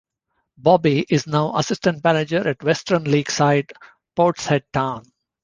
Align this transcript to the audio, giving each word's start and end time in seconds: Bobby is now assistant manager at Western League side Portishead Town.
Bobby 0.57 1.05
is 1.11 1.27
now 1.27 1.55
assistant 1.55 2.03
manager 2.03 2.47
at 2.49 2.63
Western 2.63 3.03
League 3.03 3.29
side 3.29 3.71
Portishead 4.17 4.63
Town. 4.73 5.03